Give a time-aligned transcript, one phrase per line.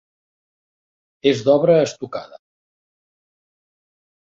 [1.33, 2.43] És d'obra estucada.